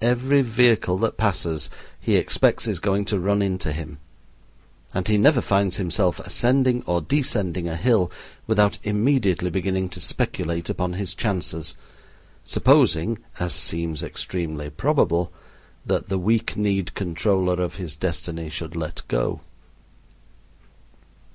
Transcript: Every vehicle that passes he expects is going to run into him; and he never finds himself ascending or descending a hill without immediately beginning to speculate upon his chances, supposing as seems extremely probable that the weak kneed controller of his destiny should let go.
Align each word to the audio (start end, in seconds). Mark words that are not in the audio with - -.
Every 0.00 0.40
vehicle 0.40 0.96
that 1.00 1.18
passes 1.18 1.68
he 2.00 2.16
expects 2.16 2.66
is 2.66 2.80
going 2.80 3.04
to 3.04 3.20
run 3.20 3.42
into 3.42 3.70
him; 3.70 3.98
and 4.94 5.06
he 5.06 5.18
never 5.18 5.42
finds 5.42 5.76
himself 5.76 6.20
ascending 6.20 6.82
or 6.84 7.02
descending 7.02 7.68
a 7.68 7.76
hill 7.76 8.10
without 8.46 8.78
immediately 8.82 9.50
beginning 9.50 9.90
to 9.90 10.00
speculate 10.00 10.70
upon 10.70 10.94
his 10.94 11.14
chances, 11.14 11.74
supposing 12.46 13.18
as 13.38 13.52
seems 13.54 14.02
extremely 14.02 14.70
probable 14.70 15.30
that 15.84 16.08
the 16.08 16.18
weak 16.18 16.56
kneed 16.56 16.94
controller 16.94 17.62
of 17.62 17.74
his 17.74 17.94
destiny 17.94 18.48
should 18.48 18.74
let 18.74 19.02
go. 19.06 19.42